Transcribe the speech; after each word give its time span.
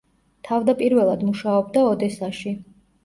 თავდაპირველად 0.47 1.21
მუშაობდა 1.27 1.85
ოდესაში. 1.91 2.59